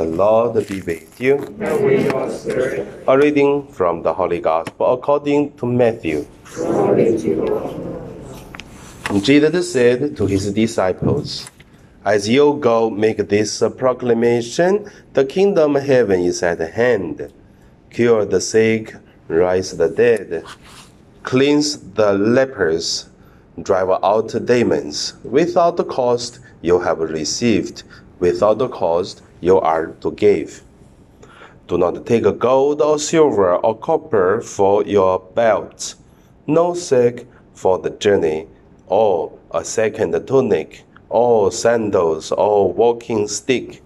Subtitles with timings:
[0.00, 1.36] The Lord be with you.
[1.60, 3.04] and with your spirit.
[3.06, 6.26] A reading from the Holy Gospel according to Matthew.
[6.54, 11.50] Glory to you, Jesus said to his disciples,
[12.02, 17.30] As you go make this proclamation, the kingdom of heaven is at hand.
[17.90, 18.96] Cure the sick,
[19.28, 20.46] raise the dead,
[21.24, 23.10] cleanse the lepers,
[23.62, 25.12] drive out demons.
[25.24, 27.82] Without the cost you have received,
[28.18, 30.62] without the cost you are to give.
[31.68, 35.94] Do not take gold or silver or copper for your belt,
[36.46, 38.46] no sack for the journey,
[38.86, 43.82] or a second tunic, or sandals, or walking stick.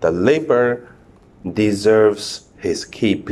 [0.00, 0.88] The labor
[1.52, 3.28] deserves his keep.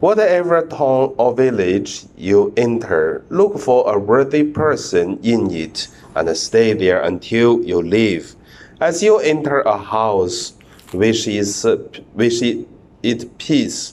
[0.00, 6.72] Whatever town or village you enter, look for a worthy person in it and stay
[6.72, 8.34] there until you leave.
[8.80, 10.54] As you enter a house,
[10.92, 11.66] which is,
[12.14, 13.92] wish it peace.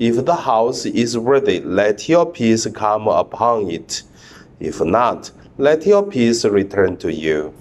[0.00, 4.02] If the house is worthy, let your peace come upon it.
[4.58, 7.54] If not, let your peace return to you.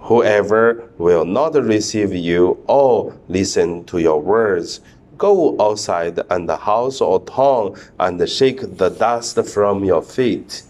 [0.00, 4.80] Whoever will not receive you or listen to your words,
[5.16, 10.64] go outside and the house or town and shake the dust from your feet.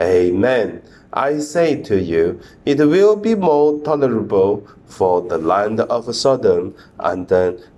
[0.00, 0.82] Amen.
[1.16, 7.26] I say to you, it will be more tolerable for the land of Sodom and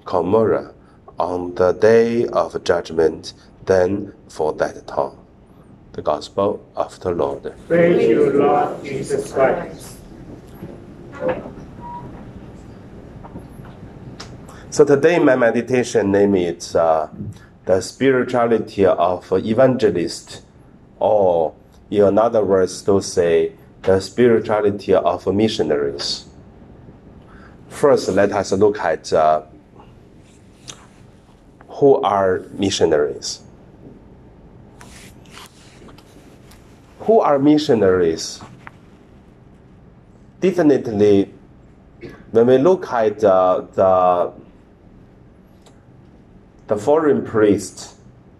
[0.05, 0.75] Gomorrah
[1.21, 5.17] on the day of judgment than for that town.
[5.93, 7.55] The Gospel of the Lord.
[7.69, 9.99] Praise you, Lord Jesus Christ.
[14.71, 17.09] So today my meditation name is uh,
[17.67, 20.43] the spirituality of evangelist,
[20.99, 21.55] or
[21.91, 26.27] in other words to say the spirituality of missionaries.
[27.69, 29.43] First, let us look at uh,
[31.69, 33.41] who are missionaries.
[37.01, 38.41] Who are missionaries?
[40.41, 41.33] Definitely,
[42.33, 44.33] when we look at uh, the
[46.67, 47.97] the foreign priests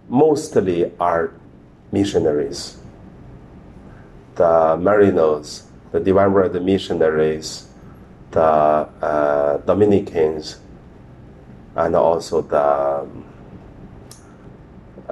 [0.09, 1.33] mostly are
[1.93, 2.77] missionaries.
[4.39, 7.67] The Maryknolls, the Divine Word missionaries,
[8.31, 10.61] the uh, Dominicans,
[11.75, 13.03] and also the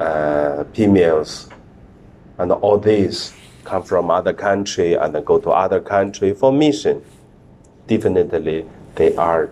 [0.01, 1.51] uh, females,
[2.39, 7.03] and all these come from other country and go to other country for mission.
[7.89, 8.65] Definitely,
[8.95, 9.51] they are,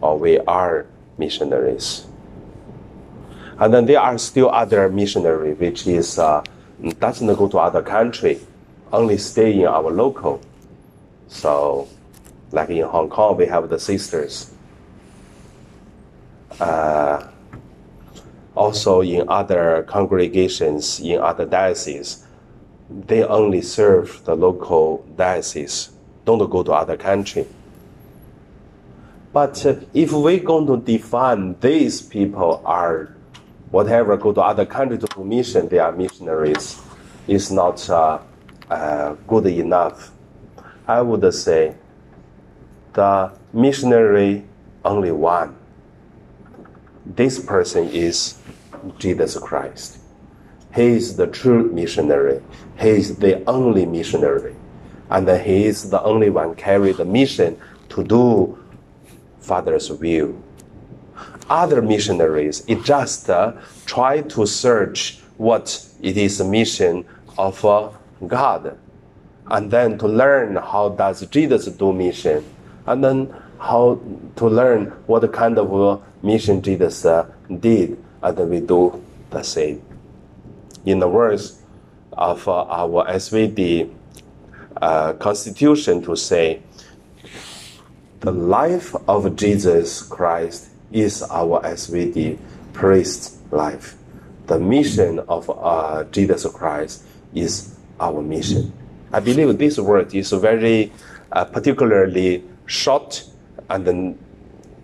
[0.00, 0.86] or we are
[1.18, 2.06] missionaries.
[3.58, 6.44] And then there are still other missionary, which is uh,
[7.00, 8.38] doesn't go to other country,
[8.92, 10.40] only stay in our local.
[11.28, 11.88] So,
[12.52, 14.50] like in Hong Kong, we have the sisters.
[16.58, 17.28] Uh,
[18.54, 22.24] also, in other congregations, in other dioceses,
[22.90, 25.90] they only serve the local diocese,
[26.24, 27.46] don't go to other country.
[29.32, 33.14] But uh, if we're going to define these people are
[33.70, 36.80] whatever go to other country to do mission, they are missionaries,
[37.26, 38.18] is not uh,
[38.70, 40.12] uh, good enough.
[40.86, 41.74] I would say
[42.92, 44.44] the missionary
[44.84, 45.56] only one.
[47.04, 48.38] This person is
[48.98, 49.98] Jesus Christ.
[50.74, 52.42] He is the true missionary.
[52.78, 54.54] He is the only missionary.
[55.10, 57.58] And he is the only one carry the mission
[57.88, 58.58] to do
[59.40, 60.34] Father's will
[61.48, 63.52] other missionaries, it just uh,
[63.86, 67.04] try to search what it is the mission
[67.36, 67.88] of uh,
[68.26, 68.78] God,
[69.46, 72.44] and then to learn how does Jesus do mission,
[72.86, 74.00] and then how
[74.36, 77.26] to learn what kind of mission Jesus uh,
[77.60, 79.82] did, and we do the same.
[80.84, 81.62] In the words
[82.12, 83.94] of uh, our SVD
[84.80, 86.62] uh, constitution, to say,
[88.20, 92.38] the life of Jesus Christ is our SVD
[92.72, 93.96] priest life.
[94.46, 97.04] The mission of uh, Jesus Christ
[97.34, 98.72] is our mission.
[99.12, 100.92] I believe this word is very
[101.32, 103.24] uh, particularly short
[103.70, 104.18] and then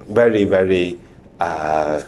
[0.09, 0.99] very, very
[1.41, 2.03] uh,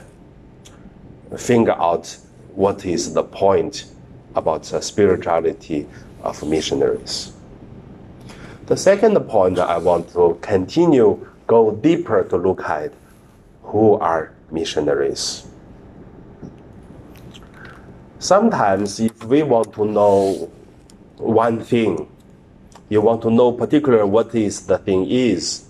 [1.37, 2.17] finger out
[2.55, 3.87] what is the point
[4.35, 5.87] about spirituality
[6.23, 7.33] of missionaries.
[8.67, 12.93] The second point I want to continue go deeper to look at
[13.63, 15.47] who are missionaries.
[18.19, 20.51] Sometimes, if we want to know
[21.19, 22.09] one thing,
[22.89, 25.65] you want to know particular what is the thing is,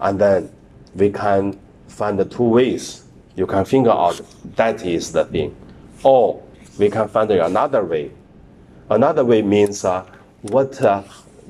[0.00, 0.50] and then
[0.94, 3.04] we can find the two ways.
[3.34, 4.20] You can figure out
[4.56, 5.56] that is the thing.
[6.02, 6.42] Or
[6.78, 8.12] we can find another way.
[8.90, 10.04] Another way means uh,
[10.42, 11.02] what uh,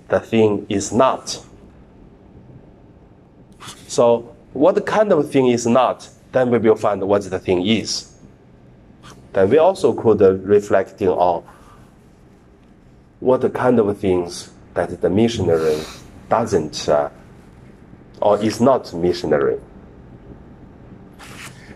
[0.08, 1.44] the thing is not.
[3.86, 8.12] So, what kind of thing is not, then we will find what the thing is.
[9.32, 11.44] Then we also could uh, reflecting on
[13.20, 15.80] what kind of things that the missionary
[16.28, 17.10] doesn't uh,
[18.20, 19.58] or is not missionary.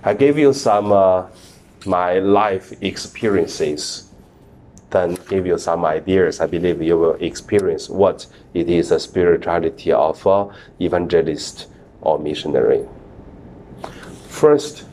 [0.04, 1.26] I gave you some uh,
[1.86, 4.10] my life experiences,
[4.90, 6.40] then give you some ideas.
[6.40, 10.26] I believe you will experience what it is a spirituality of
[10.80, 11.68] evangelist
[12.00, 12.86] or missionary.
[14.28, 14.84] First,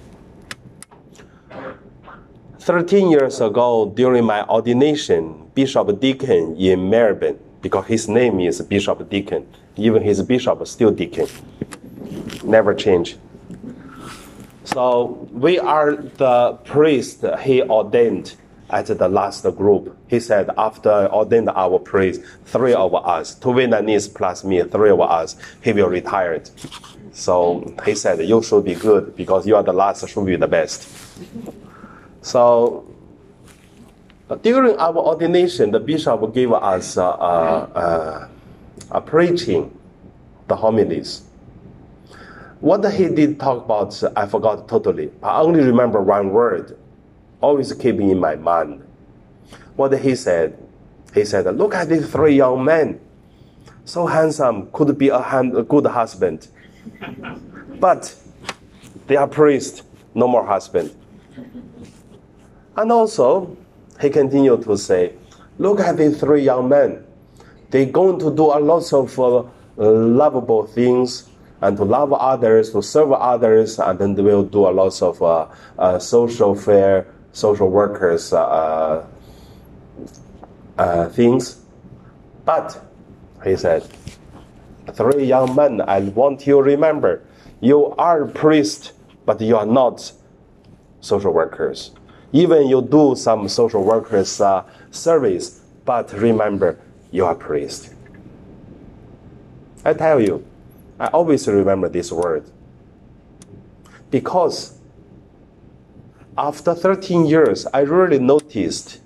[2.59, 9.09] 13 years ago, during my ordination, Bishop Deakin in Melbourne, because his name is Bishop
[9.09, 9.45] Deakin,
[9.75, 11.27] even his bishop is still Deacon,
[12.45, 13.17] never change.
[14.63, 18.35] So we are the priest he ordained
[18.69, 19.97] at the last group.
[20.07, 25.01] He said after ordained our priest, three of us, two Vietnamese plus me, three of
[25.01, 26.41] us, he will retire.
[27.11, 30.47] So he said, you should be good because you are the last, should be the
[30.47, 30.87] best.
[32.21, 32.85] So
[34.37, 38.27] during our ordination, the bishop gave us uh, uh,
[38.91, 39.75] uh, preaching,
[40.47, 41.23] the homilies.
[42.59, 45.11] What he did talk about, I forgot totally.
[45.23, 46.77] I only remember one word,
[47.41, 48.85] always keeping in my mind.
[49.75, 50.57] What he said,
[51.13, 52.99] he said, "Look at these three young men,
[53.85, 56.49] so handsome, could be a, hand, a good husband,
[57.79, 58.13] but
[59.07, 59.81] they are priests,
[60.13, 60.93] no more husband."
[62.75, 63.57] And also,
[63.99, 65.13] he continued to say,
[65.57, 67.05] "Look at these three young men.
[67.69, 69.43] They're going to do a lot of uh,
[69.77, 71.29] lovable things."
[71.61, 75.21] and to love others, to serve others, and then they will do a lot of
[75.21, 75.47] uh,
[75.77, 79.05] uh, social fair, social workers uh,
[80.77, 81.61] uh, things.
[82.45, 82.81] But,
[83.43, 83.87] he said,
[84.93, 87.23] three young men, I want you to remember,
[87.59, 88.93] you are priests,
[89.25, 90.11] but you are not
[91.01, 91.91] social workers.
[92.31, 96.79] Even you do some social workers uh, service, but remember,
[97.11, 97.93] you are priest.
[99.83, 100.45] I tell you,
[100.99, 102.49] I always remember this word.
[104.11, 104.77] Because
[106.37, 108.99] after 13 years, I really noticed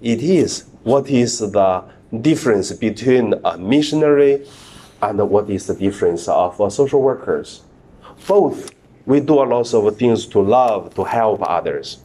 [0.00, 1.84] it is what is the
[2.20, 4.46] difference between a missionary
[5.00, 7.62] and what is the difference of social workers.
[8.26, 8.72] Both,
[9.06, 11.98] we do a lot of things to love, to help others.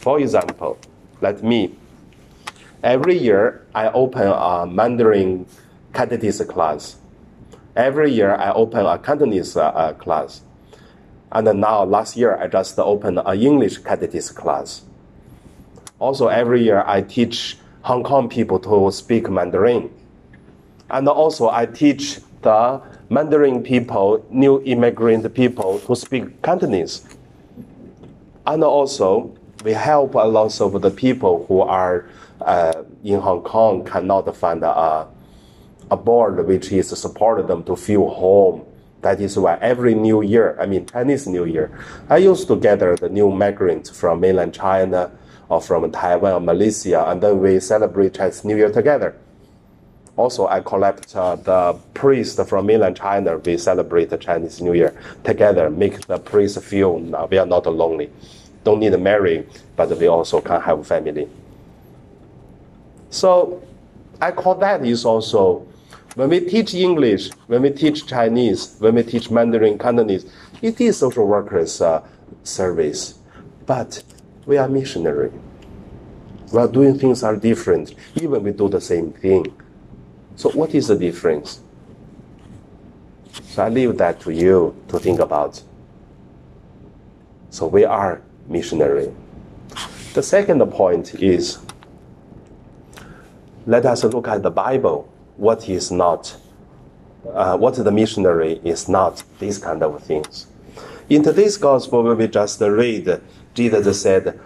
[0.00, 0.78] For example,
[1.20, 1.74] let me,
[2.82, 5.46] every year I open a Mandarin
[5.92, 6.96] catechism class
[7.76, 10.42] Every year I open a Cantonese uh, uh, class.
[11.30, 14.82] And now last year I just opened an English catechism class.
[16.00, 19.88] Also every year I teach Hong Kong people to speak Mandarin.
[20.90, 27.06] And also I teach the Mandarin people, new immigrant people to speak Cantonese.
[28.46, 29.32] And also
[29.64, 32.06] we help a lot of the people who are
[32.40, 35.06] uh, in Hong Kong cannot find a
[35.90, 38.64] a board which is supported them to feel home.
[39.02, 41.70] That is why every New Year, I mean Chinese New Year,
[42.08, 45.10] I used to gather the new migrants from mainland China
[45.48, 49.16] or from Taiwan or Malaysia, and then we celebrate Chinese New Year together.
[50.16, 53.38] Also, I collect uh, the priests from mainland China.
[53.38, 57.66] We celebrate the Chinese New Year together, make the priests feel uh, we are not
[57.66, 58.10] lonely.
[58.64, 61.28] Don't need to marry, but we also can have family.
[63.10, 63.62] So,
[64.20, 65.66] I call that is also
[66.14, 70.26] when we teach English, when we teach Chinese, when we teach Mandarin, Cantonese,
[70.60, 72.04] it is social workers' uh,
[72.42, 73.18] service.
[73.64, 74.02] But
[74.46, 75.30] we are missionary.
[76.52, 79.54] We are doing things are different, even we do the same thing.
[80.34, 81.60] So what is the difference?
[83.44, 85.62] So I leave that to you to think about.
[87.50, 89.10] So we are missionary.
[90.12, 91.58] The second point is
[93.66, 96.36] let us look at the Bible what is not,
[97.32, 100.48] uh, what the missionary is not, these kind of things.
[101.08, 103.20] In today's gospel, we just read,
[103.54, 104.38] Jesus said,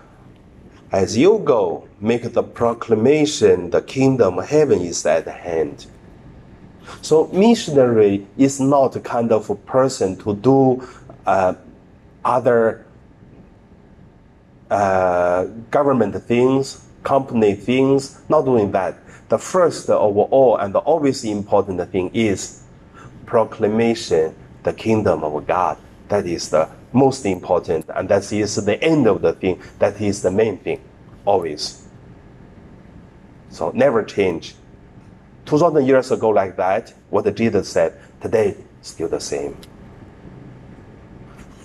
[0.93, 5.87] As you go, make the proclamation, the kingdom of heaven is at hand.
[7.01, 10.87] So, missionary is not a kind of a person to do
[11.27, 11.55] uh,
[12.25, 12.85] other
[14.75, 18.97] uh, government things, company things, not doing that
[19.29, 22.63] the first of all and the always important thing is
[23.27, 25.79] proclamation the kingdom of God.
[26.09, 29.61] That is the most important, and that is the end of the thing.
[29.79, 30.81] That is the main thing,
[31.25, 31.87] always.
[33.49, 34.55] So never change.
[35.47, 39.57] 2,000 years ago, like that, what Jesus said, today, still the same.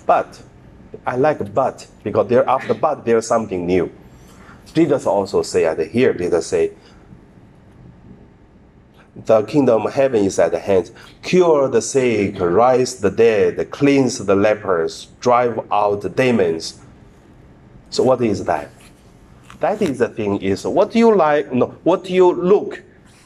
[0.06, 0.42] But,
[1.06, 3.90] I like but, because there after but, there's something new.
[4.72, 6.72] Jesus also say said here, Jesus say,
[9.16, 10.90] the kingdom of heaven is at hand.
[11.22, 16.80] Cure the sick, rise the dead, cleanse the lepers, drive out the demons.
[17.90, 18.70] So what is that?
[19.58, 22.82] That is the thing is what you like no what you look,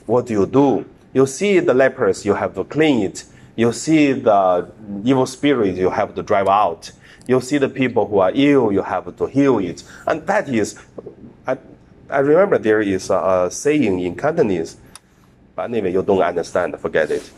[0.07, 0.85] what you do?
[1.13, 3.25] You see the lepers, you have to clean it.
[3.55, 4.69] You see the
[5.05, 6.91] evil spirit, you have to drive out.
[7.27, 9.83] You see the people who are ill, you have to heal it.
[10.07, 10.79] And that is
[11.47, 11.59] I,
[12.11, 14.77] I remember there is a, a saying in Cantonese
[15.55, 17.31] but anyway, you don't understand, forget it.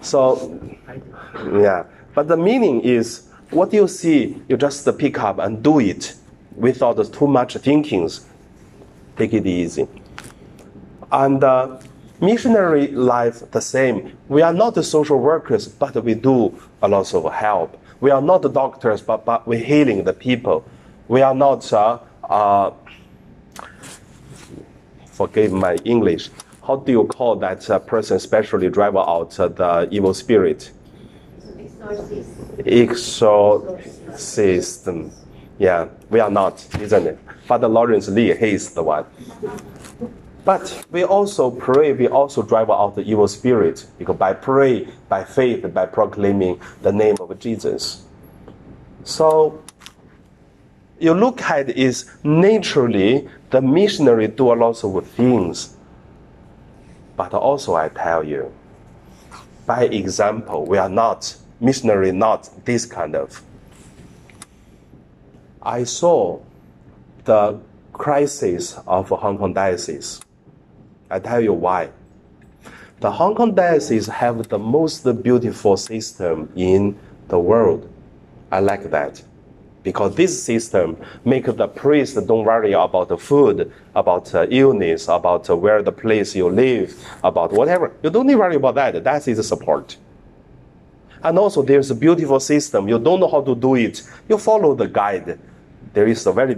[0.00, 0.58] So,
[1.52, 1.84] yeah.
[2.14, 6.14] But the meaning is what you see, you just pick up and do it
[6.56, 8.26] without too much thinkings.
[9.16, 9.86] Take it easy.
[11.12, 11.78] And uh,
[12.20, 14.16] missionary life, the same.
[14.28, 17.80] We are not social workers, but we do a lot of help.
[18.04, 20.62] We are not doctors, but, but we're healing the people.
[21.08, 22.72] We are not, uh, uh,
[25.06, 26.28] forgive my English,
[26.66, 30.70] how do you call that uh, person especially drive out uh, the evil spirit?
[32.66, 33.66] Exorcist.
[35.58, 37.18] Yeah, we are not, isn't it?
[37.46, 39.06] Father Lawrence Lee, he is the one.
[40.44, 45.24] But we also pray, we also drive out the evil spirit because by pray, by
[45.24, 48.04] faith, by proclaiming the name of Jesus.
[49.04, 49.62] So
[50.98, 55.74] you look at is naturally the missionary do a lot of things
[57.16, 58.52] but also, I tell you,
[59.66, 63.42] by example, we are not missionary, not this kind of.
[65.62, 66.40] I saw
[67.24, 67.60] the
[67.92, 70.20] crisis of Hong Kong diocese.
[71.10, 71.90] I tell you why.
[73.00, 77.90] The Hong Kong diocese have the most beautiful system in the world.
[78.50, 79.22] I like that
[79.84, 85.48] because this system make the priest don't worry about the food, about uh, illness, about
[85.48, 87.92] uh, where the place you live, about whatever.
[88.02, 89.04] You don't need to worry about that.
[89.04, 89.96] That is the support.
[91.22, 92.88] And also, there's a beautiful system.
[92.88, 94.02] You don't know how to do it.
[94.28, 95.38] You follow the guide.
[95.92, 96.56] There is a very,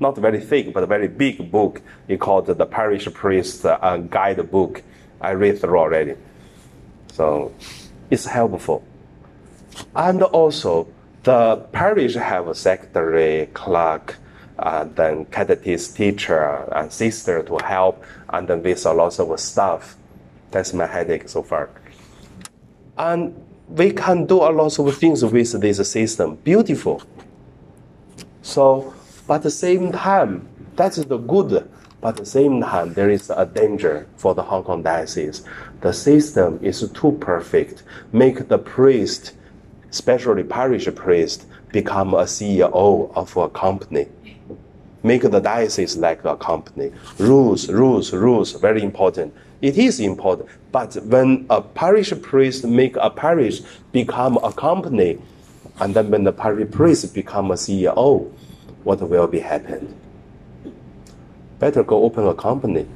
[0.00, 1.82] not very thick, but a very big book.
[2.06, 4.82] It's called the Parish Priest uh, Guide Book.
[5.20, 6.14] I read through already.
[7.12, 7.52] So,
[8.10, 8.84] it's helpful.
[9.94, 10.88] And also,
[11.24, 14.16] the parish have a secretary, clerk,
[14.58, 19.96] uh, then catechist teacher and sister to help, and then with a lot of stuff.
[20.50, 21.70] That's my headache so far.
[22.96, 23.34] And
[23.68, 26.36] we can do a lot of things with this system.
[26.36, 27.02] Beautiful.
[28.42, 28.94] So,
[29.28, 31.70] but at the same time, that's the good.
[32.00, 35.44] But at the same time, there is a danger for the Hong Kong diocese.
[35.80, 37.84] The system is too perfect.
[38.12, 39.34] Make the priest
[39.90, 44.08] especially parish priest, become a CEO of a company.
[45.02, 46.92] Make the diocese like a company.
[47.18, 49.34] Rules, rules, rules, very important.
[49.62, 50.48] It is important.
[50.72, 53.60] But when a parish priest make a parish
[53.92, 55.18] become a company,
[55.80, 58.30] and then when the parish priest become a CEO,
[58.88, 59.94] what will be happened.
[61.58, 62.86] Better go open a company.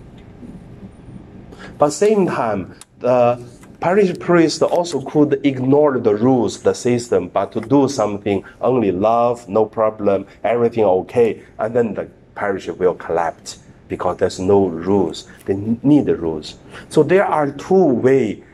[1.77, 3.39] But same time, the
[3.83, 9.49] Parish priest also could ignore the rules, the system, but to do something only love,
[9.49, 13.59] no problem, everything okay, and then the parish will collapse
[13.89, 15.27] because there's no rules.
[15.47, 16.59] They need the rules.
[16.91, 18.45] So there are two ways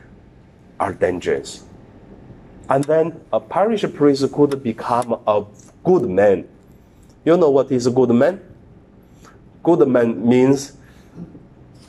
[0.79, 1.63] are dangerous.
[2.67, 5.45] And then a parish priest could become a
[5.83, 6.47] good man.
[7.25, 8.39] You know what is a good man?
[9.61, 10.77] Good man means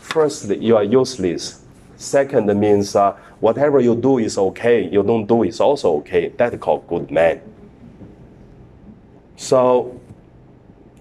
[0.00, 1.64] firstly you are useless.
[1.96, 6.28] Second means uh, whatever you do is okay, you don't do is also okay.
[6.28, 7.40] That's called good man.
[9.36, 10.00] So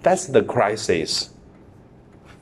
[0.02, 1.30] that's the crisis.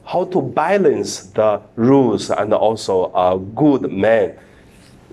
[0.04, 4.38] How to balance the rules and also a good man.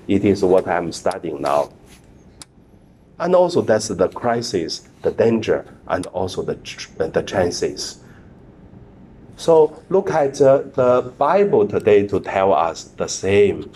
[0.07, 1.71] It is what I'm studying now.
[3.17, 6.55] And also that's the crisis, the danger, and also the,
[6.97, 7.99] the chances.
[9.37, 13.71] So look at uh, the Bible today to tell us the same.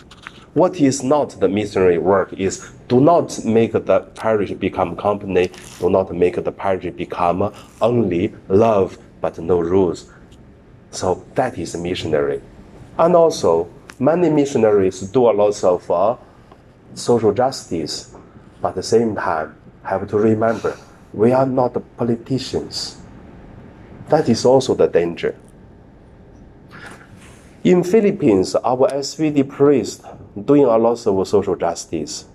[0.54, 5.90] What is not the missionary work is do not make the parish become company, do
[5.90, 10.10] not make the parish become only love but no rules.
[10.92, 12.42] So that is missionary.
[12.98, 13.70] And also,
[14.00, 16.16] many missionaries do a lot of uh,
[16.96, 18.16] social justice,
[18.62, 20.76] but at the same time, have to remember
[21.14, 22.98] we are not politicians.
[24.10, 25.36] That is also the danger.
[27.64, 30.04] In Philippines, our SVD priest
[30.46, 32.26] doing a lot of social justice.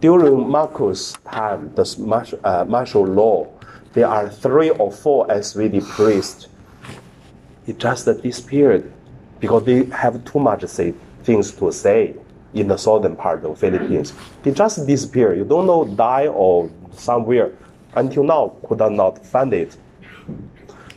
[0.00, 3.48] During Marcos' time, the uh, martial law,
[3.92, 6.48] there are three or four SVD priests.
[7.66, 8.92] It just disappeared
[9.40, 12.14] because they have too much say, things to say
[12.54, 14.12] in the southern part of Philippines.
[14.42, 15.34] They just disappear.
[15.34, 17.52] You don't know die or somewhere.
[17.94, 19.76] Until now, could not find it.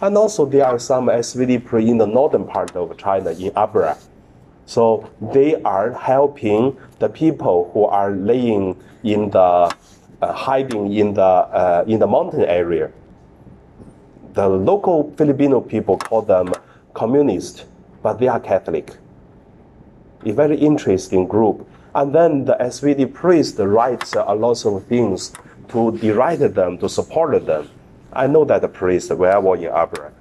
[0.02, 3.98] And also there are some SVD pre in the northern part of China in Abra.
[4.66, 9.40] So they are helping the people who are laying in the
[10.22, 12.92] uh, hiding in the uh, in the mountain area.
[14.34, 16.54] The local Filipino people call them
[16.94, 17.66] communist,
[18.02, 18.98] but they are Catholic
[20.26, 21.68] a very interesting group.
[21.96, 25.34] And then the SVD priest writes a lot of things
[25.74, 27.70] to deride them, to support them.
[28.14, 30.12] I know that the priest where I was in Abra.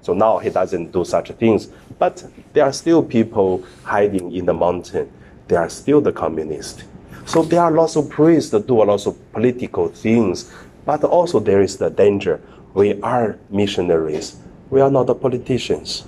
[0.00, 1.68] So now he doesn't do such things.
[1.98, 5.10] But there are still people hiding in the mountain.
[5.48, 6.84] They are still the communists.
[7.26, 10.52] So there are lots of priests that do a lot of political things.
[10.84, 12.40] But also there is the danger.
[12.74, 14.36] We are missionaries.
[14.70, 16.04] We are not politicians.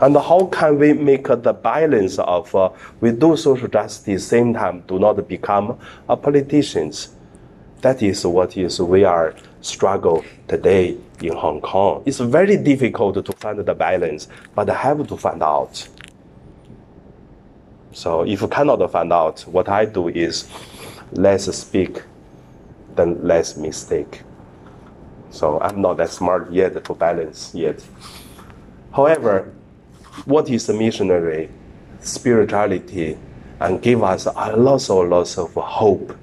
[0.00, 2.70] And how can we make the balance of uh,
[3.00, 7.15] we do social justice, same time do not become a politicians?
[7.86, 12.02] That is what is we are struggle today in Hong Kong.
[12.04, 14.26] It's very difficult to find the balance,
[14.56, 15.86] but I have to find out.
[17.92, 20.48] So if you cannot find out, what I do is
[21.12, 22.02] less speak
[22.96, 24.22] than less mistake.
[25.30, 27.84] So I'm not that smart yet to balance yet.
[28.92, 29.54] However,
[30.24, 31.50] what is missionary
[32.00, 33.16] spirituality
[33.60, 36.18] and give us a lot of lots of hope.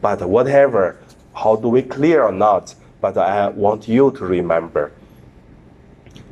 [0.00, 0.98] But whatever,
[1.34, 2.74] how do we clear or not?
[3.00, 4.92] But I want you to remember,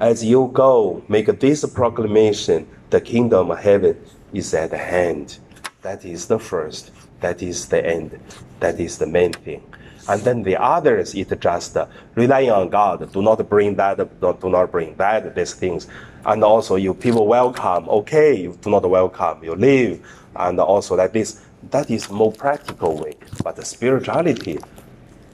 [0.00, 3.96] as you go, make this proclamation: the kingdom of heaven
[4.32, 5.38] is at hand.
[5.82, 6.90] That is the first.
[7.20, 8.18] That is the end.
[8.60, 9.62] That is the main thing.
[10.08, 13.12] And then the others, it just uh, relying on God.
[13.12, 15.88] Do not bring that, do not bring that, these things.
[16.24, 20.06] And also, you people welcome, okay, you do not welcome, you leave.
[20.36, 23.14] And also like this, that is more practical way.
[23.42, 24.58] But the spirituality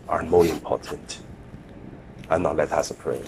[0.09, 1.21] are more important.
[2.31, 3.23] And now let us pray.